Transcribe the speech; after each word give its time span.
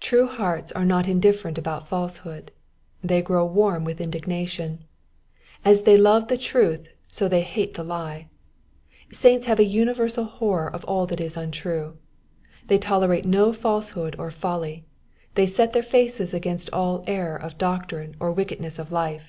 True 0.00 0.26
hearts 0.28 0.72
are 0.72 0.86
not 0.86 1.06
indifferent 1.06 1.58
about 1.58 1.86
falsehood, 1.86 2.52
they 3.04 3.20
grow 3.20 3.44
warm 3.44 3.86
in 3.86 3.98
indignation: 3.98 4.84
as 5.62 5.82
they 5.82 5.98
love 5.98 6.28
the 6.28 6.38
truth, 6.38 6.88
so 7.08 7.28
they 7.28 7.42
hate 7.42 7.74
the 7.74 7.84
lie. 7.84 8.28
Saints 9.12 9.44
have 9.44 9.58
a 9.58 9.64
universal 9.66 10.24
horror 10.24 10.70
of 10.74 10.86
ail 10.88 11.04
that 11.08 11.20
is 11.20 11.36
untrue, 11.36 11.98
they 12.68 12.78
tolerate 12.78 13.26
no 13.26 13.52
falsehood 13.52 14.16
or 14.18 14.30
folly, 14.30 14.86
they 15.34 15.44
set 15.44 15.74
their 15.74 15.82
faces 15.82 16.32
against 16.32 16.70
all 16.72 17.04
error 17.06 17.36
of 17.36 17.58
doctrine 17.58 18.16
or 18.18 18.32
wickedness 18.32 18.78
of 18.78 18.88
hfe. 18.88 19.20